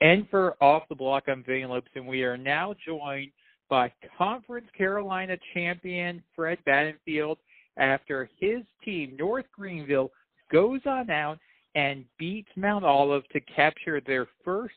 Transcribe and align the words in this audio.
And 0.00 0.26
for 0.30 0.56
Off 0.62 0.84
the 0.88 0.94
Block, 0.94 1.24
I'm 1.28 1.44
Van 1.46 1.68
Lopes, 1.68 1.90
and 1.94 2.06
we 2.06 2.22
are 2.22 2.38
now 2.38 2.74
joined 2.86 3.32
by 3.68 3.92
Conference 4.16 4.66
Carolina 4.76 5.36
champion 5.52 6.22
Fred 6.34 6.58
Battenfield 6.66 7.36
after 7.76 8.30
his 8.38 8.60
team, 8.82 9.14
North 9.18 9.44
Greenville, 9.52 10.10
goes 10.50 10.80
on 10.86 11.10
out 11.10 11.38
and 11.74 12.06
beats 12.18 12.48
Mount 12.56 12.82
Olive 12.82 13.28
to 13.28 13.40
capture 13.40 14.00
their 14.00 14.26
first 14.42 14.74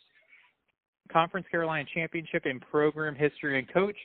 Conference 1.12 1.48
Carolina 1.50 1.88
championship 1.94 2.46
in 2.46 2.60
program 2.60 3.16
history. 3.16 3.58
And 3.58 3.74
coach, 3.74 3.96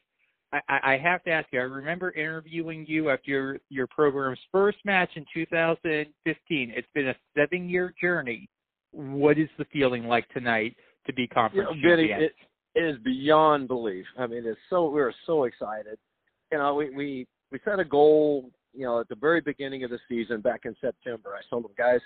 I, 0.53 0.61
I 0.69 0.99
have 0.99 1.25
to 1.25 1.31
ask 1.31 1.49
you, 1.51 1.59
I 1.59 1.65
remember 1.65 2.13
interviewing 2.13 2.87
you 2.89 3.11
after 3.11 3.31
your, 3.31 3.59
your 3.71 3.89
program's 3.89 4.39
first 4.53 4.79
match 4.85 5.11
in 5.17 5.27
2015. 5.35 6.73
It's 6.77 6.89
been 6.95 7.09
a 7.09 7.17
seven 7.37 7.69
year 7.69 7.93
journey. 8.01 8.49
What 8.93 9.37
is 9.37 9.49
the 9.59 9.67
feeling 9.67 10.05
like 10.07 10.29
tonight 10.29 10.77
to 11.09 11.15
be 11.15 11.27
conference 11.27 11.69
you 11.75 11.83
know, 11.83 11.97
Vinny. 11.97 12.11
It, 12.13 12.35
it 12.75 12.81
is 12.81 12.97
beyond 13.05 13.67
belief. 13.67 14.07
I 14.17 14.27
mean, 14.27 14.45
it's 14.47 14.61
so 14.71 14.89
we're 14.89 15.13
so 15.27 15.45
excited. 15.45 15.99
You 16.53 16.59
know, 16.59 16.75
we 16.75 16.91
we 16.91 17.27
we 17.51 17.59
set 17.65 17.81
a 17.81 17.85
goal. 17.85 18.51
You 18.75 18.85
know, 18.85 19.01
at 19.01 19.09
the 19.09 19.17
very 19.17 19.41
beginning 19.41 19.83
of 19.83 19.91
the 19.91 19.99
season, 20.09 20.41
back 20.41 20.61
in 20.65 20.77
September, 20.81 21.31
I 21.35 21.41
told 21.51 21.65
them, 21.65 21.73
guys, 21.77 22.01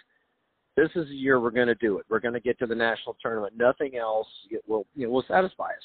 this 0.76 0.88
is 0.94 1.08
the 1.08 1.14
year 1.14 1.40
we're 1.40 1.50
going 1.50 1.66
to 1.66 1.74
do 1.74 1.98
it. 1.98 2.06
We're 2.08 2.20
going 2.20 2.34
to 2.34 2.40
get 2.40 2.58
to 2.60 2.66
the 2.66 2.74
national 2.74 3.16
tournament. 3.20 3.54
Nothing 3.56 3.96
else 3.96 4.28
will 4.66 4.86
you 4.94 5.06
know 5.06 5.12
will 5.12 5.24
satisfy 5.28 5.66
us. 5.66 5.84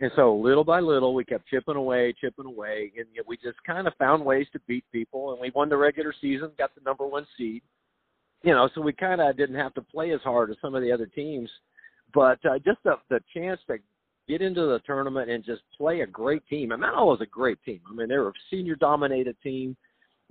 And 0.00 0.10
so 0.16 0.34
little 0.34 0.64
by 0.64 0.80
little, 0.80 1.14
we 1.14 1.24
kept 1.24 1.48
chipping 1.48 1.76
away, 1.76 2.14
chipping 2.20 2.46
away, 2.46 2.92
and 2.96 3.06
you 3.12 3.20
know, 3.20 3.24
we 3.26 3.36
just 3.36 3.62
kind 3.64 3.86
of 3.86 3.94
found 3.98 4.24
ways 4.24 4.46
to 4.52 4.60
beat 4.66 4.84
people. 4.92 5.32
And 5.32 5.40
we 5.40 5.50
won 5.54 5.68
the 5.68 5.76
regular 5.76 6.14
season, 6.20 6.50
got 6.58 6.74
the 6.74 6.80
number 6.84 7.06
one 7.06 7.26
seed. 7.36 7.62
You 8.42 8.52
know, 8.52 8.68
so 8.74 8.80
we 8.80 8.92
kind 8.92 9.20
of 9.20 9.36
didn't 9.36 9.56
have 9.56 9.74
to 9.74 9.82
play 9.82 10.12
as 10.12 10.20
hard 10.22 10.50
as 10.50 10.56
some 10.60 10.74
of 10.74 10.82
the 10.82 10.90
other 10.90 11.06
teams, 11.06 11.48
but 12.14 12.38
uh, 12.44 12.58
just 12.64 12.78
the 12.84 12.96
the 13.10 13.20
chance 13.34 13.60
to 13.68 13.78
get 14.28 14.40
into 14.40 14.62
the 14.62 14.80
tournament 14.86 15.30
and 15.30 15.44
just 15.44 15.62
play 15.76 16.00
a 16.00 16.06
great 16.06 16.46
team. 16.48 16.72
And 16.72 16.80
Mount 16.80 16.96
Olive 16.96 17.18
was 17.18 17.26
a 17.26 17.30
great 17.30 17.62
team. 17.64 17.80
I 17.90 17.94
mean, 17.94 18.08
they 18.08 18.16
were 18.16 18.28
a 18.28 18.32
senior 18.50 18.76
dominated 18.76 19.36
team, 19.42 19.76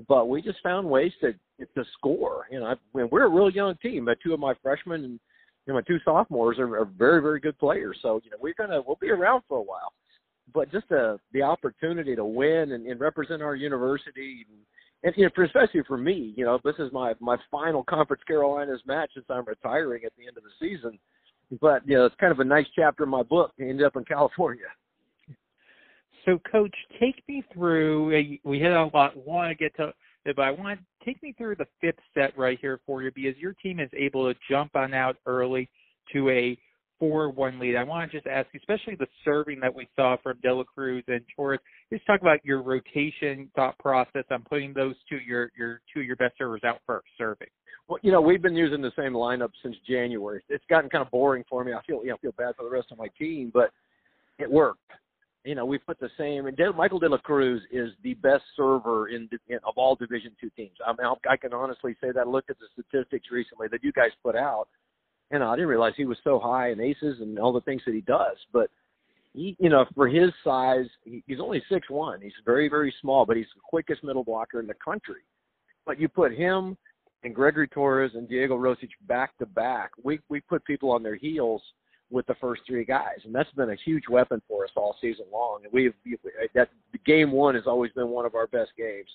but 0.07 0.29
we 0.29 0.41
just 0.41 0.61
found 0.63 0.89
ways 0.89 1.11
to 1.21 1.33
to 1.59 1.85
score. 1.97 2.47
You 2.51 2.59
know, 2.59 2.65
I, 2.67 2.71
I 2.71 2.75
mean, 2.93 3.09
we're 3.11 3.25
a 3.25 3.29
real 3.29 3.49
young 3.49 3.75
team. 3.81 4.05
But 4.05 4.17
two 4.23 4.33
of 4.33 4.39
my 4.39 4.53
freshmen 4.61 5.03
and 5.03 5.19
you 5.65 5.73
know, 5.73 5.75
my 5.75 5.81
two 5.81 5.99
sophomores 6.03 6.57
are, 6.57 6.75
are 6.79 6.85
very, 6.85 7.21
very 7.21 7.39
good 7.39 7.57
players. 7.59 7.97
So, 8.01 8.19
you 8.23 8.31
know, 8.31 8.37
we're 8.39 8.55
gonna 8.57 8.81
we'll 8.85 8.97
be 8.99 9.09
around 9.09 9.43
for 9.47 9.57
a 9.57 9.63
while. 9.63 9.93
But 10.53 10.71
just 10.71 10.89
the 10.89 11.19
the 11.33 11.43
opportunity 11.43 12.15
to 12.15 12.25
win 12.25 12.71
and, 12.71 12.85
and 12.87 12.99
represent 12.99 13.41
our 13.41 13.55
university 13.55 14.45
and, 14.49 14.59
and 15.03 15.13
you 15.17 15.25
know, 15.25 15.31
for, 15.35 15.43
especially 15.43 15.81
for 15.87 15.97
me, 15.97 16.33
you 16.35 16.45
know, 16.45 16.59
this 16.63 16.75
is 16.79 16.91
my 16.91 17.13
my 17.19 17.37
final 17.51 17.83
Conference 17.83 18.23
Carolinas 18.25 18.81
match 18.85 19.11
since 19.13 19.25
I'm 19.29 19.45
retiring 19.45 20.03
at 20.05 20.13
the 20.17 20.27
end 20.27 20.37
of 20.37 20.43
the 20.43 20.49
season. 20.59 20.97
But 21.59 21.87
you 21.87 21.97
know, 21.97 22.05
it's 22.05 22.15
kind 22.19 22.31
of 22.31 22.39
a 22.39 22.45
nice 22.45 22.67
chapter 22.75 23.03
in 23.03 23.09
my 23.09 23.23
book 23.23 23.55
to 23.57 23.69
end 23.69 23.83
up 23.83 23.95
in 23.95 24.05
California. 24.05 24.65
So, 26.25 26.39
Coach, 26.51 26.75
take 26.99 27.23
me 27.27 27.43
through. 27.51 28.15
Uh, 28.15 28.37
we 28.43 28.59
hit 28.59 28.71
a 28.71 28.89
lot. 28.93 29.17
Want 29.17 29.49
to 29.49 29.55
get 29.55 29.75
to 29.77 29.91
but 30.25 30.39
I 30.39 30.51
want 30.51 30.79
to 30.79 31.05
take 31.05 31.21
me 31.23 31.33
through 31.37 31.55
the 31.55 31.67
fifth 31.79 31.99
set 32.13 32.37
right 32.37 32.57
here 32.61 32.79
for 32.85 33.01
you 33.01 33.11
because 33.13 33.35
your 33.37 33.53
team 33.53 33.79
is 33.79 33.89
able 33.97 34.31
to 34.31 34.39
jump 34.49 34.75
on 34.75 34.93
out 34.93 35.17
early 35.25 35.69
to 36.13 36.29
a 36.29 36.57
4-1 37.01 37.59
lead. 37.59 37.75
I 37.75 37.83
want 37.83 38.09
to 38.09 38.17
just 38.17 38.27
ask, 38.27 38.47
especially 38.55 38.95
the 38.95 39.07
serving 39.25 39.59
that 39.61 39.73
we 39.73 39.87
saw 39.95 40.17
from 40.21 40.37
Dela 40.43 40.63
Cruz 40.63 41.03
and 41.07 41.21
Torres. 41.35 41.59
Just 41.91 42.05
talk 42.05 42.21
about 42.21 42.43
your 42.43 42.61
rotation 42.61 43.49
thought 43.55 43.77
process 43.79 44.23
on 44.31 44.43
putting 44.43 44.73
those 44.73 44.95
two 45.09 45.17
your 45.17 45.51
your 45.57 45.81
two 45.93 46.01
of 46.01 46.05
your 46.05 46.15
best 46.15 46.37
servers 46.37 46.61
out 46.63 46.79
first 46.85 47.07
serving. 47.17 47.47
Well, 47.87 47.99
you 48.03 48.11
know, 48.11 48.21
we've 48.21 48.41
been 48.41 48.55
using 48.55 48.81
the 48.81 48.91
same 48.97 49.13
lineup 49.13 49.51
since 49.63 49.75
January. 49.87 50.43
It's 50.49 50.63
gotten 50.69 50.89
kind 50.89 51.03
of 51.03 51.11
boring 51.11 51.43
for 51.49 51.63
me. 51.63 51.73
I 51.73 51.81
feel 51.87 52.01
you 52.03 52.09
know, 52.09 52.15
I 52.15 52.17
feel 52.19 52.33
bad 52.37 52.55
for 52.55 52.63
the 52.63 52.69
rest 52.69 52.87
of 52.91 52.97
my 52.97 53.07
team, 53.17 53.51
but 53.53 53.71
it 54.39 54.49
worked 54.49 54.79
you 55.43 55.55
know, 55.55 55.65
we 55.65 55.77
put 55.77 55.99
the 55.99 56.09
same. 56.17 56.45
And 56.45 56.55
De, 56.55 56.71
Michael 56.73 56.99
De 56.99 57.09
La 57.09 57.17
Cruz 57.17 57.61
is 57.71 57.89
the 58.03 58.13
best 58.15 58.43
server 58.55 59.09
in, 59.09 59.27
in 59.47 59.57
of 59.65 59.73
all 59.75 59.95
Division 59.95 60.31
two 60.39 60.49
teams. 60.55 60.77
I 60.85 60.91
mean, 60.91 61.11
I 61.29 61.37
can 61.37 61.53
honestly 61.53 61.95
say 62.01 62.11
that. 62.11 62.27
I 62.27 62.29
looked 62.29 62.49
at 62.49 62.57
the 62.59 62.67
statistics 62.73 63.27
recently 63.31 63.67
that 63.71 63.83
you 63.83 63.91
guys 63.91 64.11
put 64.23 64.35
out, 64.35 64.67
and 65.31 65.43
I 65.43 65.55
didn't 65.55 65.69
realize 65.69 65.93
he 65.97 66.05
was 66.05 66.17
so 66.23 66.39
high 66.39 66.71
in 66.71 66.79
aces 66.79 67.21
and 67.21 67.39
all 67.39 67.53
the 67.53 67.61
things 67.61 67.81
that 67.85 67.93
he 67.93 68.01
does. 68.01 68.37
But 68.51 68.69
he, 69.33 69.55
you 69.59 69.69
know, 69.69 69.85
for 69.95 70.07
his 70.07 70.31
size, 70.43 70.87
he, 71.03 71.23
he's 71.27 71.39
only 71.39 71.63
six 71.69 71.89
one. 71.89 72.21
He's 72.21 72.33
very 72.45 72.69
very 72.69 72.93
small, 73.01 73.25
but 73.25 73.37
he's 73.37 73.47
the 73.55 73.61
quickest 73.63 74.03
middle 74.03 74.23
blocker 74.23 74.59
in 74.59 74.67
the 74.67 74.75
country. 74.83 75.21
But 75.85 75.99
you 75.99 76.07
put 76.07 76.33
him 76.33 76.77
and 77.23 77.35
Gregory 77.35 77.67
Torres 77.67 78.11
and 78.15 78.27
Diego 78.27 78.57
Rosich 78.57 78.89
back 79.07 79.37
to 79.37 79.45
back. 79.45 79.91
We 80.03 80.19
we 80.29 80.41
put 80.41 80.63
people 80.65 80.91
on 80.91 81.03
their 81.03 81.15
heels 81.15 81.61
with 82.09 82.25
the 82.27 82.35
first 82.35 82.61
three 82.67 82.83
guys, 82.83 83.19
and 83.23 83.33
that's 83.33 83.51
been 83.51 83.69
a 83.69 83.75
huge 83.85 84.03
weapon 84.09 84.41
for 84.47 84.65
us 84.65 84.71
all 84.75 84.97
season 85.01 85.25
long. 85.31 85.61
And 85.63 85.71
we've 85.71 85.93
that 86.53 86.69
game 87.05 87.31
one 87.31 87.55
has 87.55 87.65
always 87.67 87.91
been 87.93 88.09
one 88.09 88.25
of 88.25 88.35
our 88.35 88.47
best 88.47 88.71
games. 88.77 89.09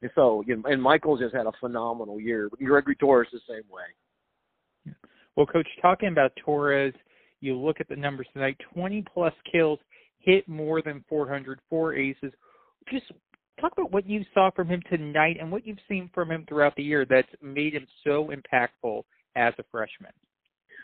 And 0.00 0.10
so, 0.14 0.42
you 0.46 0.56
know, 0.56 0.62
and 0.70 0.82
Michael's 0.82 1.20
just 1.20 1.34
had 1.34 1.46
a 1.46 1.52
phenomenal 1.60 2.18
year. 2.18 2.48
Gregory 2.64 2.96
Torres 2.96 3.28
the 3.30 3.40
same 3.46 3.64
way. 3.70 3.82
Well, 5.36 5.46
Coach, 5.46 5.68
talking 5.80 6.08
about 6.08 6.32
Torres, 6.44 6.94
you 7.40 7.56
look 7.56 7.80
at 7.80 7.88
the 7.88 7.96
numbers 7.96 8.26
tonight: 8.32 8.56
20 8.74 9.04
plus 9.12 9.32
kills, 9.50 9.78
hit 10.18 10.48
more 10.48 10.82
than 10.82 11.04
400, 11.08 11.60
four 11.68 11.94
aces. 11.94 12.32
Just 12.90 13.06
talk 13.60 13.72
about 13.72 13.92
what 13.92 14.08
you 14.08 14.24
saw 14.34 14.50
from 14.50 14.68
him 14.68 14.82
tonight 14.90 15.36
and 15.40 15.50
what 15.50 15.66
you've 15.66 15.78
seen 15.88 16.10
from 16.14 16.30
him 16.30 16.44
throughout 16.48 16.74
the 16.76 16.82
year 16.82 17.06
that's 17.08 17.28
made 17.40 17.74
him 17.74 17.86
so 18.04 18.30
impactful 18.30 19.02
as 19.36 19.54
a 19.58 19.64
freshman. 19.70 20.12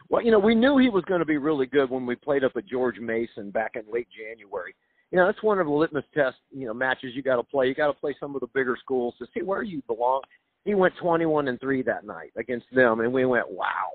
Well, 0.09 0.23
you 0.23 0.31
know, 0.31 0.39
we 0.39 0.55
knew 0.55 0.79
he 0.79 0.89
was 0.89 1.05
going 1.05 1.21
to 1.21 1.27
be 1.27 1.37
really 1.37 1.67
good 1.67 1.91
when 1.91 2.07
we 2.07 2.15
played 2.15 2.45
up 2.45 2.53
at 2.57 2.67
George 2.67 2.99
Mason 2.99 3.51
back 3.51 3.73
in 3.75 3.83
late 3.93 4.09
January. 4.17 4.75
You 5.11 5.19
know, 5.19 5.27
that's 5.27 5.43
one 5.43 5.59
of 5.59 5.67
the 5.67 5.73
litmus 5.73 6.05
test, 6.15 6.37
you 6.51 6.67
know, 6.67 6.75
matches 6.75 7.13
you 7.15 7.23
got 7.23 7.37
to 7.37 7.43
play. 7.43 7.67
You 7.67 7.75
got 7.75 7.89
to 7.89 7.93
play 7.95 8.15
some 8.19 8.35
of 8.35 8.41
the 8.41 8.47
bigger 8.55 8.77
schools 8.81 9.15
to 9.19 9.27
see 9.35 9.43
where 9.43 9.63
you 9.63 9.83
belong. 9.87 10.23
He 10.65 10.75
went 10.75 10.95
21 11.01 11.49
and 11.49 11.61
3 11.61 11.83
that 11.83 12.05
night 12.05 12.33
against 12.37 12.67
them 12.73 13.01
and 13.01 13.13
we 13.13 13.25
went, 13.25 13.51
"Wow. 13.51 13.93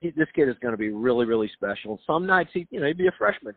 He, 0.00 0.10
this 0.10 0.28
kid 0.34 0.48
is 0.48 0.56
going 0.60 0.72
to 0.72 0.78
be 0.78 0.90
really 0.90 1.26
really 1.26 1.50
special." 1.54 2.00
Some 2.06 2.26
nights 2.26 2.50
he, 2.52 2.66
you 2.70 2.80
know, 2.80 2.86
he'd 2.86 2.98
be 2.98 3.08
a 3.08 3.12
freshman. 3.18 3.54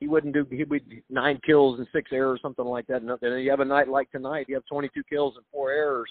He 0.00 0.08
wouldn't 0.08 0.34
do 0.34 0.46
he'd 0.50 0.68
be 0.68 1.02
9 1.08 1.40
kills 1.44 1.78
and 1.78 1.88
6 1.90 2.10
errors 2.12 2.40
something 2.42 2.64
like 2.64 2.86
that. 2.88 3.02
And 3.02 3.10
then 3.20 3.38
you 3.38 3.50
have 3.50 3.60
a 3.60 3.64
night 3.64 3.88
like 3.88 4.10
tonight, 4.10 4.46
you 4.48 4.54
have 4.54 4.64
22 4.70 5.02
kills 5.08 5.34
and 5.36 5.44
4 5.52 5.70
errors 5.70 6.10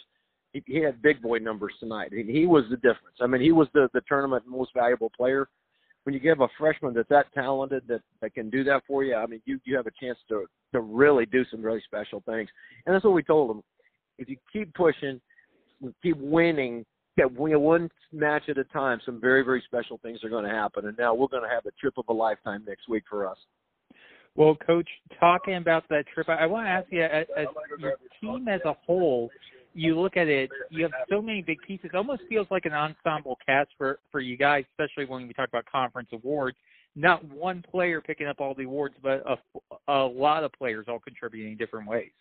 he, 0.55 0.63
he 0.67 0.79
had 0.79 1.01
big 1.01 1.21
boy 1.21 1.37
numbers 1.39 1.73
tonight. 1.79 2.11
He, 2.13 2.23
he 2.23 2.45
was 2.45 2.63
the 2.69 2.77
difference. 2.77 3.17
I 3.19 3.27
mean, 3.27 3.41
he 3.41 3.51
was 3.51 3.67
the 3.73 3.89
the 3.93 4.01
tournament 4.07 4.43
most 4.47 4.71
valuable 4.73 5.11
player. 5.15 5.49
When 6.03 6.13
you 6.13 6.19
give 6.19 6.39
a 6.39 6.47
freshman 6.57 6.93
that's 6.93 7.09
that 7.09 7.33
talented 7.33 7.83
that 7.87 8.01
that 8.21 8.33
can 8.33 8.49
do 8.49 8.63
that 8.63 8.83
for 8.87 9.03
you, 9.03 9.15
I 9.15 9.25
mean, 9.25 9.41
you 9.45 9.59
you 9.65 9.75
have 9.75 9.87
a 9.87 9.91
chance 10.01 10.17
to 10.29 10.45
to 10.73 10.79
really 10.79 11.25
do 11.25 11.43
some 11.51 11.61
really 11.61 11.81
special 11.85 12.23
things. 12.25 12.49
And 12.85 12.95
that's 12.95 13.03
what 13.03 13.13
we 13.13 13.21
told 13.21 13.51
him. 13.51 13.63
If 14.17 14.29
you 14.29 14.37
keep 14.51 14.73
pushing, 14.73 15.19
keep 16.01 16.17
winning, 16.17 16.85
get 17.17 17.31
one 17.31 17.89
match 18.11 18.43
at 18.49 18.57
a 18.57 18.63
time, 18.65 18.99
some 19.05 19.19
very 19.19 19.43
very 19.43 19.63
special 19.65 19.99
things 20.03 20.23
are 20.23 20.29
going 20.29 20.45
to 20.45 20.51
happen. 20.51 20.87
And 20.87 20.97
now 20.97 21.13
we're 21.13 21.27
going 21.27 21.43
to 21.43 21.49
have 21.49 21.65
a 21.65 21.71
trip 21.79 21.95
of 21.97 22.05
a 22.09 22.13
lifetime 22.13 22.63
next 22.67 22.87
week 22.89 23.03
for 23.09 23.27
us. 23.27 23.37
Well, 24.35 24.55
Coach, 24.67 24.89
talking 25.19 25.55
about 25.55 25.87
that 25.89 26.05
trip, 26.13 26.27
I 26.27 26.45
want 26.45 26.65
to 26.65 26.69
ask 26.69 26.87
you, 26.91 27.03
as, 27.03 27.25
as 27.37 27.47
your 27.79 27.95
team 28.19 28.49
as 28.49 28.59
a 28.65 28.73
whole, 28.85 29.29
you 29.73 29.99
look 29.99 30.17
at 30.17 30.27
it, 30.27 30.49
you 30.69 30.83
have 30.83 30.91
so 31.09 31.21
many 31.21 31.41
big 31.41 31.61
pieces. 31.65 31.89
It 31.93 31.95
almost 31.95 32.23
feels 32.27 32.47
like 32.51 32.65
an 32.65 32.73
ensemble 32.73 33.37
cast 33.45 33.69
for 33.77 33.99
for 34.11 34.19
you 34.19 34.37
guys, 34.37 34.65
especially 34.71 35.05
when 35.05 35.27
we 35.27 35.33
talk 35.33 35.49
about 35.49 35.65
conference 35.65 36.09
awards. 36.11 36.57
Not 36.97 37.23
one 37.25 37.63
player 37.69 37.99
picking 37.99 38.27
up 38.27 38.39
all 38.39 38.53
the 38.53 38.63
awards, 38.63 38.95
but 39.03 39.21
a, 39.27 39.91
a 39.91 40.05
lot 40.05 40.45
of 40.45 40.53
players 40.53 40.85
all 40.87 40.99
contributing 40.99 41.51
in 41.51 41.57
different 41.57 41.89
ways. 41.89 42.11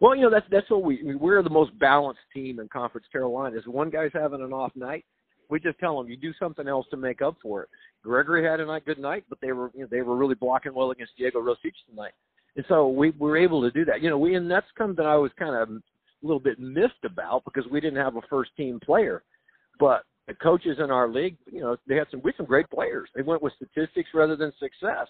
Well, 0.00 0.16
you 0.16 0.22
know 0.22 0.30
that's 0.30 0.46
that's 0.50 0.70
what 0.70 0.82
we 0.82 1.14
we're 1.14 1.42
the 1.42 1.50
most 1.50 1.76
balanced 1.78 2.20
team 2.34 2.60
in 2.60 2.68
Conference 2.68 3.06
Carolina. 3.10 3.56
Is 3.56 3.66
one 3.66 3.90
guy's 3.90 4.10
having 4.12 4.40
an 4.40 4.52
off 4.52 4.72
night, 4.74 5.04
we 5.52 5.60
just 5.60 5.78
tell 5.78 6.00
him 6.00 6.08
you 6.08 6.16
do 6.16 6.32
something 6.38 6.66
else 6.66 6.86
to 6.90 6.96
make 6.96 7.20
up 7.20 7.36
for 7.42 7.62
it. 7.62 7.68
Gregory 8.02 8.42
had 8.42 8.58
a 8.60 8.66
night, 8.66 8.86
good 8.86 8.98
night, 8.98 9.24
but 9.28 9.38
they 9.42 9.52
were 9.52 9.70
you 9.74 9.82
know, 9.82 9.88
they 9.90 10.00
were 10.02 10.16
really 10.16 10.34
blocking 10.34 10.74
well 10.74 10.90
against 10.90 11.16
Diego 11.16 11.40
Rosich 11.40 11.74
tonight, 11.88 12.12
and 12.56 12.64
so 12.68 12.88
we 12.88 13.10
were 13.18 13.36
able 13.36 13.60
to 13.62 13.70
do 13.70 13.84
that. 13.84 14.00
You 14.00 14.10
know, 14.10 14.18
we 14.18 14.34
and 14.34 14.50
that's 14.50 14.66
something 14.78 15.04
I 15.04 15.16
was 15.16 15.30
kind 15.38 15.54
of 15.54 15.68
a 15.68 15.80
little 16.22 16.40
bit 16.40 16.58
missed 16.58 17.04
about 17.04 17.44
because 17.44 17.64
we 17.70 17.80
didn't 17.80 18.02
have 18.02 18.16
a 18.16 18.22
first 18.30 18.50
team 18.56 18.80
player. 18.80 19.22
But 19.78 20.04
the 20.26 20.34
coaches 20.34 20.78
in 20.78 20.90
our 20.90 21.08
league, 21.08 21.36
you 21.50 21.60
know, 21.60 21.76
they 21.86 21.96
had 21.96 22.06
some 22.10 22.22
we 22.22 22.30
had 22.30 22.36
some 22.38 22.46
great 22.46 22.70
players. 22.70 23.10
They 23.14 23.22
went 23.22 23.42
with 23.42 23.52
statistics 23.54 24.10
rather 24.14 24.36
than 24.36 24.52
success. 24.58 25.08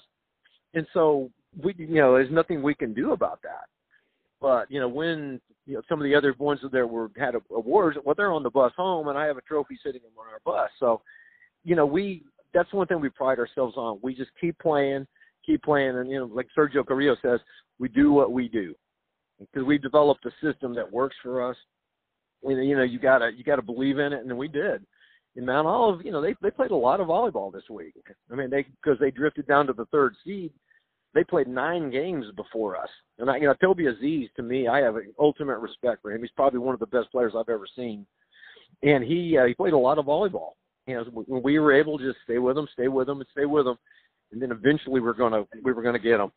And 0.75 0.87
so 0.93 1.31
we 1.63 1.75
you 1.79 1.87
know, 1.87 2.15
there's 2.15 2.33
nothing 2.33 2.63
we 2.63 2.75
can 2.75 2.95
do 2.95 3.13
about 3.13 3.41
that. 3.43 3.67
But, 4.43 4.69
you 4.71 4.81
know, 4.81 4.89
when 4.89 5.41
you 5.67 5.75
know 5.75 5.83
some 5.89 6.01
of 6.01 6.05
the 6.05 6.15
other 6.17 6.35
ones 6.39 6.59
that 6.63 6.73
there 6.73 6.89
were 6.89 7.11
had 7.17 7.35
awards, 7.55 7.97
well 8.05 8.17
they're 8.17 8.33
on 8.33 8.43
the 8.43 8.51
bus 8.51 8.73
home 8.77 9.07
and 9.07 9.17
I 9.17 9.25
have 9.27 9.37
a 9.37 9.43
trophy 9.43 9.79
sitting 9.83 10.01
on 10.19 10.27
our 10.27 10.41
bus. 10.45 10.69
So, 10.81 11.01
you 11.65 11.77
know, 11.77 11.87
we 11.87 12.25
that's 12.53 12.73
one 12.73 12.89
thing 12.89 13.01
we 13.01 13.09
pride 13.09 13.39
ourselves 13.39 13.77
on. 13.77 14.01
We 14.03 14.15
just 14.15 14.33
keep 14.41 14.59
playing, 14.59 15.07
keep 15.47 15.63
playing 15.63 15.97
and 15.97 16.11
you 16.11 16.19
know, 16.19 16.27
like 16.27 16.49
Sergio 16.59 16.85
Carrillo 16.85 17.17
says, 17.23 17.39
we 17.79 17.89
do 17.89 18.13
what 18.13 18.33
we 18.33 18.49
do 18.49 18.75
because 19.39 19.65
we've 19.65 19.81
developed 19.81 20.27
a 20.27 20.33
system 20.45 20.75
that 20.75 20.93
works 20.93 21.17
for 21.23 21.49
us. 21.49 21.57
You 22.43 22.77
know, 22.77 22.83
you 22.83 22.99
gotta 22.99 23.31
you 23.35 23.45
gotta 23.45 23.63
believe 23.63 24.01
in 24.01 24.13
it, 24.13 24.25
and 24.25 24.37
we 24.37 24.49
did. 24.49 24.85
in 25.37 25.47
Mount 25.47 25.69
Olive, 25.69 26.05
you 26.05 26.11
know, 26.11 26.21
they 26.21 26.35
they 26.43 26.51
played 26.51 26.73
a 26.73 26.77
lot 26.77 26.99
of 26.99 27.07
volleyball 27.07 27.53
this 27.53 27.71
week. 27.71 27.95
I 28.31 28.35
mean, 28.35 28.51
they 28.51 28.67
because 28.83 28.99
they 28.99 29.13
drifted 29.13 29.47
down 29.47 29.69
to 29.69 29.73
the 29.73 29.87
third 29.87 30.17
seed, 30.25 30.53
they 31.15 31.25
played 31.25 31.49
nine 31.49 31.91
games 31.91 32.27
before 32.37 32.77
us. 32.77 32.89
And 33.19 33.31
I, 33.31 33.37
you 33.37 33.47
know, 33.47 33.55
Toby 33.61 33.87
Aziz 33.87 34.29
to 34.37 34.43
me, 34.43 34.69
I 34.69 34.79
have 34.81 34.97
ultimate 35.19 35.59
respect 35.59 36.03
for 36.03 36.13
him. 36.13 36.23
He's 36.23 36.31
probably 36.31 36.59
one 36.59 36.75
of 36.75 36.81
the 36.81 36.87
best 36.87 37.11
players 37.11 37.33
I've 37.37 37.49
ever 37.49 37.67
seen, 37.77 38.07
and 38.83 39.05
he 39.05 39.37
uh, 39.39 39.47
he 39.47 39.55
played 39.55 39.75
a 39.75 39.79
lot 39.79 39.99
of 39.99 40.07
volleyball. 40.07 40.53
You 40.87 40.97
know, 40.97 41.05
when 41.27 41.43
we 41.43 41.59
were 41.59 41.73
able 41.73 41.99
to 41.99 42.05
just 42.05 42.25
stay 42.25 42.39
with 42.39 42.57
him, 42.57 42.67
stay 42.73 42.89
with 42.89 43.09
him, 43.09 43.21
and 43.21 43.29
stay 43.33 43.45
with 43.45 43.67
him, 43.67 43.77
and 44.33 44.41
then 44.41 44.51
eventually 44.51 45.01
we're 45.01 45.13
gonna 45.13 45.45
we 45.63 45.73
were 45.73 45.83
gonna 45.83 45.99
get 45.99 46.21
him. 46.21 46.33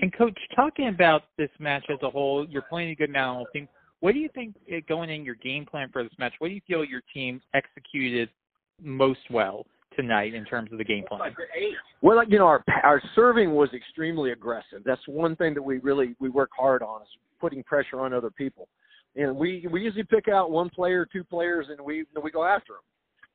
And 0.00 0.16
coach, 0.16 0.38
talking 0.54 0.88
about 0.88 1.24
this 1.36 1.50
match 1.58 1.84
as 1.90 1.98
a 2.02 2.10
whole, 2.10 2.46
you're 2.48 2.62
playing 2.62 2.90
a 2.90 2.94
good 2.94 3.14
Olive 3.16 3.46
team. 3.52 3.68
What 4.00 4.12
do 4.12 4.20
you 4.20 4.28
think 4.34 4.54
eh, 4.70 4.80
going 4.88 5.10
in 5.10 5.24
your 5.24 5.34
game 5.36 5.66
plan 5.66 5.88
for 5.92 6.02
this 6.02 6.12
match? 6.18 6.34
What 6.38 6.48
do 6.48 6.54
you 6.54 6.60
feel 6.66 6.84
your 6.84 7.02
team 7.12 7.40
executed 7.54 8.28
most 8.82 9.20
well 9.30 9.66
tonight 9.96 10.34
in 10.34 10.44
terms 10.44 10.70
of 10.72 10.78
the 10.78 10.84
game 10.84 11.04
plan? 11.08 11.34
Well, 12.02 12.22
you 12.28 12.38
know, 12.38 12.46
our 12.46 12.62
our 12.82 13.02
serving 13.14 13.54
was 13.54 13.68
extremely 13.74 14.32
aggressive. 14.32 14.82
That's 14.84 15.00
one 15.06 15.34
thing 15.36 15.54
that 15.54 15.62
we 15.62 15.78
really 15.78 16.14
we 16.20 16.28
work 16.28 16.50
hard 16.56 16.82
on 16.82 17.02
is 17.02 17.08
putting 17.40 17.62
pressure 17.64 18.00
on 18.00 18.12
other 18.12 18.30
people. 18.30 18.68
And 19.16 19.36
we 19.36 19.66
we 19.70 19.82
usually 19.82 20.04
pick 20.04 20.28
out 20.28 20.50
one 20.50 20.70
player, 20.70 21.06
two 21.10 21.24
players, 21.24 21.66
and 21.70 21.80
we 21.84 22.04
and 22.14 22.22
we 22.22 22.30
go 22.30 22.44
after 22.44 22.74
them. 22.74 22.82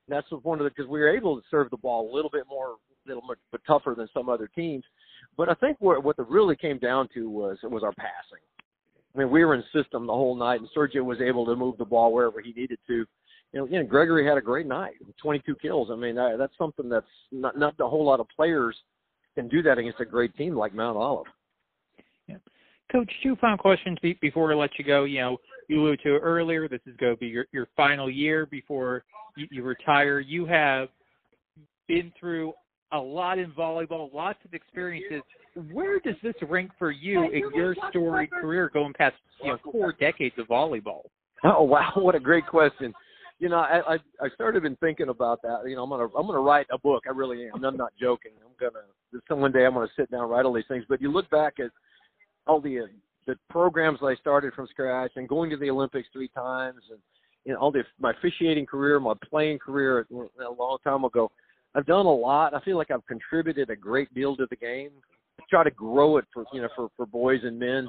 that's 0.08 0.28
one 0.44 0.60
of 0.60 0.63
the 0.63 0.69
because 0.69 0.90
we 0.90 1.00
were 1.00 1.16
able 1.16 1.36
to 1.36 1.44
serve 1.50 1.69
the 1.72 1.78
ball 1.78 2.12
a 2.12 2.13
little 2.13 2.30
bit 2.31 2.44
more, 2.48 2.75
a 2.75 3.08
little 3.08 3.24
but 3.52 3.62
tougher 3.66 3.96
than 3.98 4.08
some 4.13 4.30
other 4.30 4.48
teams. 4.54 4.84
But 5.38 5.50
I 5.50 5.54
think 5.56 5.78
what 5.80 6.04
what 6.04 6.18
it 6.19 6.28
really 6.28 6.56
came 6.56 6.78
down 6.78 7.10
to 7.16 7.30
was 7.30 7.58
was 7.63 7.84
our 7.84 7.94
passing. 7.94 8.44
I 9.13 9.19
mean, 9.19 9.30
we 9.30 9.44
were 9.44 9.56
in 9.56 9.63
system 9.74 10.08
the 10.08 10.13
whole 10.13 10.36
night, 10.36 10.62
and 10.62 10.69
Sergio 10.75 11.04
was 11.04 11.19
able 11.19 11.46
to 11.46 11.56
move 11.56 11.78
the 11.78 11.86
ball 11.86 12.13
wherever 12.13 12.40
he 12.40 12.54
needed 12.54 12.80
to. 12.88 13.06
You 13.53 13.59
know, 13.59 13.65
again, 13.65 13.86
Gregory 13.88 14.25
had 14.25 14.38
a 14.38 14.42
great 14.42 14.65
night, 14.65 14.94
22 15.21 15.56
kills. 15.56 15.89
I 15.92 15.95
mean, 15.95 16.15
that, 16.15 16.36
that's 16.38 16.57
something 16.57 16.88
that's 16.88 17.06
not 17.31 17.57
not 17.57 17.75
a 17.80 17.88
whole 17.88 18.06
lot 18.06 18.19
of 18.19 18.27
players 18.33 18.75
can 19.36 19.48
do 19.48 19.62
that 19.63 19.77
against 19.77 20.00
a 20.00 20.06
great 20.06 20.36
team 20.38 20.56
like 20.56 20.74
Mount 20.74 20.98
Olive. 20.98 21.25
Yeah. 22.27 22.38
Coach, 22.92 23.12
two 23.24 23.36
final 23.38 23.57
questions 23.57 23.98
before 24.21 24.51
I 24.51 24.56
let 24.56 24.71
you 24.77 24.86
go. 24.86 25.03
You 25.03 25.19
know, 25.19 25.38
you 25.68 25.81
alluded 25.81 26.01
to 26.03 26.09
earlier, 26.18 26.68
this 26.68 26.81
is 26.86 26.95
going 26.98 27.13
to 27.13 27.19
be 27.19 27.27
your, 27.27 27.45
your 27.51 27.68
final 27.75 28.09
year 28.09 28.45
before 28.45 29.03
you, 29.36 29.48
you 29.51 29.63
retire. 29.63 30.19
You 30.19 30.45
have 30.45 30.89
been 31.88 32.12
through 32.19 32.53
a 32.92 32.98
lot 32.98 33.39
in 33.39 33.51
volleyball, 33.51 34.13
lots 34.13 34.39
of 34.45 34.53
experiences 34.53 35.21
where 35.71 36.00
does 36.00 36.15
this 36.24 36.36
rank 36.48 36.71
for 36.80 36.92
you 36.92 37.24
in 37.31 37.44
your 37.53 37.75
storied 37.89 38.31
career 38.31 38.69
going 38.74 38.94
past 38.94 39.15
you 39.44 39.51
know 39.51 39.57
four 39.71 39.94
decades 39.94 40.36
of 40.38 40.48
volleyball? 40.48 41.01
Oh 41.44 41.63
wow, 41.63 41.92
what 41.95 42.15
a 42.15 42.19
great 42.19 42.48
question. 42.48 42.94
You 43.41 43.49
know, 43.49 43.57
I 43.57 43.95
I, 43.95 43.97
I 44.21 44.29
started 44.35 44.63
been 44.63 44.77
thinking 44.77 45.09
about 45.09 45.41
that. 45.41 45.63
You 45.65 45.75
know, 45.75 45.83
I'm 45.83 45.89
gonna 45.89 46.07
I'm 46.15 46.27
gonna 46.27 46.39
write 46.39 46.67
a 46.71 46.77
book. 46.77 47.03
I 47.07 47.11
really 47.11 47.47
am. 47.47 47.65
I'm 47.65 47.75
not 47.75 47.91
joking. 47.99 48.31
I'm 48.45 48.53
gonna 48.59 48.85
some 49.27 49.41
one 49.41 49.51
day 49.51 49.65
I'm 49.65 49.73
gonna 49.73 49.88
sit 49.97 50.09
down 50.11 50.21
and 50.21 50.29
write 50.29 50.45
all 50.45 50.53
these 50.53 50.63
things. 50.67 50.85
But 50.88 51.01
you 51.01 51.11
look 51.11 51.29
back 51.29 51.59
at 51.59 51.71
all 52.47 52.61
the 52.61 52.81
uh, 52.81 52.85
the 53.25 53.35
programs 53.49 53.99
I 54.03 54.15
started 54.15 54.53
from 54.53 54.67
scratch 54.67 55.11
and 55.15 55.27
going 55.27 55.49
to 55.49 55.57
the 55.57 55.69
Olympics 55.69 56.07
three 56.13 56.29
times 56.29 56.81
and 56.91 56.99
you 57.43 57.53
know 57.53 57.59
all 57.59 57.71
the 57.71 57.83
my 57.99 58.11
officiating 58.11 58.67
career, 58.67 58.99
my 58.99 59.15
playing 59.27 59.57
career 59.57 60.05
a 60.11 60.51
long 60.51 60.77
time 60.83 61.03
ago. 61.03 61.31
I've 61.73 61.85
done 61.88 62.05
a 62.05 62.13
lot. 62.13 62.53
I 62.53 62.61
feel 62.61 62.77
like 62.77 62.91
I've 62.91 63.05
contributed 63.07 63.71
a 63.71 63.75
great 63.75 64.13
deal 64.13 64.35
to 64.35 64.45
the 64.49 64.55
game 64.55 64.91
I 65.41 65.43
try 65.49 65.63
to 65.63 65.71
grow 65.71 66.17
it 66.17 66.25
for 66.33 66.45
you 66.53 66.61
know 66.61 66.69
for 66.75 66.89
for 66.95 67.05
boys 67.05 67.39
and 67.43 67.57
men. 67.57 67.88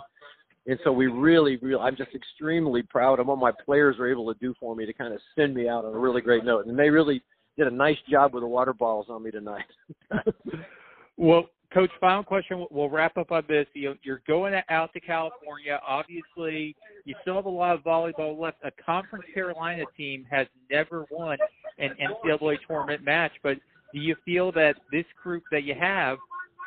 And 0.67 0.79
so 0.85 0.93
we 0.93 1.09
really, 1.09 1.57
really, 1.57 1.81
I'm 1.81 1.97
just 1.97 2.15
extremely 2.15 2.83
proud 2.83 3.19
of 3.19 3.27
what 3.27 3.39
my 3.39 3.53
players 3.65 3.97
were 3.99 4.11
able 4.11 4.33
to 4.33 4.39
do 4.39 4.55
for 4.61 4.77
me 4.77 4.87
to 4.87 4.93
kind 4.93 5.13
of 5.13 5.21
send 5.37 5.55
me 5.55 5.69
out 5.69 5.85
on 5.85 5.95
a 5.95 5.99
really 5.99 6.21
great 6.21 6.45
note. 6.45 6.67
And 6.67 6.79
they 6.79 6.89
really 6.89 7.23
did 7.59 7.67
a 7.67 7.71
nice 7.71 7.97
job 8.09 8.35
with 8.35 8.43
the 8.43 8.49
water 8.49 8.73
bottles 8.73 9.07
on 9.09 9.23
me 9.25 9.31
tonight. 9.31 9.65
well, 11.17 11.47
Coach, 11.75 11.91
final 12.01 12.23
question. 12.23 12.67
We'll 12.71 12.91
wrap 12.91 13.17
up 13.17 13.33
on 13.33 13.45
this. 13.49 13.67
You're 13.75 14.23
going 14.27 14.55
out 14.69 14.93
to 14.93 15.01
California. 15.01 15.81
Obviously, 15.87 16.77
you 17.05 17.15
still 17.23 17.37
have 17.37 17.47
a 17.47 17.51
lot 17.51 17.75
of 17.75 17.83
volleyball 17.83 18.39
left. 18.39 18.59
A 18.63 18.71
Conference 18.85 19.25
Carolina 19.33 19.85
team 19.97 20.27
has 20.31 20.47
never 20.71 21.07
won 21.11 21.39
an 21.79 21.91
NCAA 22.01 22.59
tournament 22.69 23.03
match, 23.03 23.33
but 23.43 23.57
do 23.95 24.01
you 24.01 24.15
feel 24.25 24.53
that 24.53 24.77
this 24.93 25.07
group 25.23 25.43
that 25.51 25.65
you 25.65 25.75
have 25.79 26.19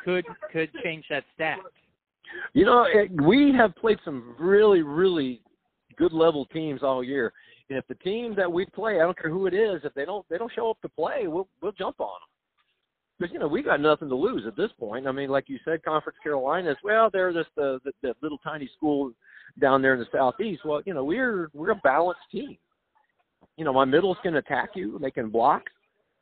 could 0.06 0.24
could 0.52 0.70
change 0.82 1.04
that 1.10 1.24
stat. 1.34 1.58
You 2.54 2.64
know, 2.64 2.86
it, 2.88 3.10
we 3.22 3.52
have 3.56 3.74
played 3.76 3.98
some 4.04 4.34
really, 4.38 4.82
really 4.82 5.40
good 5.96 6.12
level 6.12 6.46
teams 6.46 6.82
all 6.82 7.02
year. 7.02 7.32
And 7.68 7.78
if 7.78 7.86
the 7.88 7.94
team 7.96 8.34
that 8.36 8.50
we 8.50 8.66
play, 8.66 8.96
I 8.96 9.04
don't 9.04 9.18
care 9.18 9.30
who 9.30 9.46
it 9.46 9.54
is, 9.54 9.80
if 9.84 9.92
they 9.94 10.04
don't 10.04 10.24
they 10.28 10.38
don't 10.38 10.52
show 10.54 10.70
up 10.70 10.80
to 10.82 10.88
play, 10.88 11.26
we'll 11.26 11.48
we'll 11.60 11.72
jump 11.72 12.00
on 12.00 12.06
them. 12.06 12.28
Because 13.18 13.32
you 13.32 13.38
know 13.38 13.48
we 13.48 13.62
got 13.62 13.80
nothing 13.80 14.08
to 14.08 14.14
lose 14.14 14.44
at 14.46 14.56
this 14.56 14.70
point. 14.78 15.06
I 15.06 15.12
mean, 15.12 15.30
like 15.30 15.48
you 15.48 15.58
said, 15.64 15.82
Conference 15.82 16.18
Carolinas. 16.22 16.76
Well, 16.84 17.10
they're 17.12 17.32
just 17.32 17.48
the, 17.56 17.80
the 17.84 17.92
the 18.02 18.14
little 18.22 18.38
tiny 18.38 18.70
school 18.76 19.12
down 19.60 19.82
there 19.82 19.94
in 19.94 20.00
the 20.00 20.06
southeast. 20.12 20.64
Well, 20.64 20.82
you 20.86 20.94
know 20.94 21.04
we're 21.04 21.50
we're 21.54 21.72
a 21.72 21.80
balanced 21.82 22.20
team. 22.30 22.56
You 23.56 23.64
know, 23.64 23.72
my 23.72 23.84
middles 23.84 24.18
can 24.22 24.36
attack 24.36 24.70
you; 24.74 24.98
they 25.00 25.10
can 25.10 25.30
block 25.30 25.62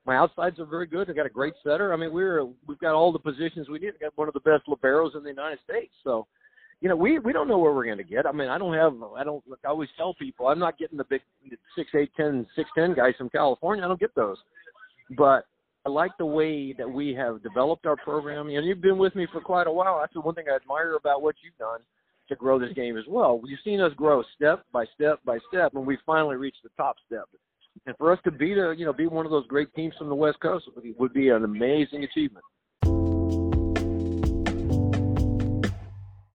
my 0.07 0.17
outsides 0.17 0.59
are 0.59 0.67
very 0.67 0.87
good. 0.87 1.09
I 1.09 1.13
got 1.15 1.27
a 1.27 1.31
great 1.31 1.55
setter. 1.63 1.93
I 1.93 1.97
mean, 1.97 2.13
we're 2.13 2.45
we've 2.67 2.79
got 2.79 2.95
all 2.95 3.13
the 3.13 3.19
positions 3.19 3.69
we 3.69 3.79
need. 3.79 3.93
We 3.93 3.99
got 4.01 4.17
one 4.17 4.29
of 4.29 4.35
the 4.35 4.41
best 4.41 4.67
liberos 4.69 5.17
in 5.17 5.23
the 5.23 5.31
United 5.31 5.59
States. 5.69 5.93
So, 6.03 6.27
you 6.81 6.89
know, 6.89 6.97
we 6.97 7.19
we 7.19 7.33
don't 7.33 7.49
know 7.49 7.59
where 7.59 7.73
we're 7.73 7.87
going 7.87 7.99
to 7.99 8.05
get. 8.05 8.27
I 8.27 8.33
mean, 8.33 8.49
I 8.49 8.59
don't 8.59 8.75
have. 8.75 8.95
I 9.17 9.25
don't. 9.25 9.43
I 9.65 9.69
always 9.69 9.89
tell 9.97 10.15
people 10.15 10.49
I'm 10.49 10.59
not 10.59 10.79
getting 10.79 10.99
the 10.99 11.05
big 11.05 11.23
six 11.75 11.91
eight 11.95 12.11
ten 12.17 12.47
six 12.55 12.69
ten 12.77 12.95
guys 12.95 13.15
from 13.17 13.31
California. 13.31 13.85
I 13.85 13.89
don't 13.89 14.01
get 14.01 14.15
those. 14.15 14.37
But 15.17 15.47
I 15.87 15.91
like 15.91 16.13
the 16.19 16.27
way 16.27 16.73
that 16.75 16.91
we 16.91 17.15
have 17.15 17.43
developed 17.43 17.87
our 17.87 17.97
program. 17.97 18.49
And 18.49 18.67
you've 18.67 18.81
been 18.81 18.99
with 18.99 19.15
me 19.15 19.27
for 19.33 19.41
quite 19.41 19.67
a 19.67 19.73
while. 19.73 19.99
That's 20.01 20.15
the 20.15 20.21
one 20.21 20.35
thing 20.35 20.47
I 20.51 20.57
admire 20.57 20.97
about 20.97 21.23
what 21.23 21.37
you've 21.43 21.57
done 21.59 21.81
to 22.29 22.37
grow 22.37 22.59
this 22.59 22.73
game 22.75 22.97
as 22.97 23.05
well. 23.07 23.41
You've 23.45 23.61
seen 23.65 23.81
us 23.81 23.93
grow 23.97 24.23
step 24.35 24.65
by 24.73 24.85
step 24.95 25.21
by 25.25 25.39
step, 25.49 25.75
and 25.75 25.87
we 25.87 25.99
finally 26.07 26.37
reached 26.37 26.63
the 26.63 26.71
top 26.77 26.97
step 27.07 27.29
and 27.87 27.97
for 27.97 28.13
us 28.13 28.19
to 28.25 28.31
beat 28.31 28.59
a 28.59 28.75
you 28.77 28.85
know 28.85 28.93
be 28.93 29.07
one 29.07 29.27
of 29.27 29.33
those 29.33 29.47
great 29.47 29.73
teams 29.75 29.95
from 29.99 30.09
the 30.09 30.15
West 30.15 30.39
Coast 30.41 30.67
would 30.75 30.83
be, 30.83 30.93
would 30.99 31.13
be 31.13 31.29
an 31.29 31.45
amazing 31.45 32.05
achievement. 32.05 32.45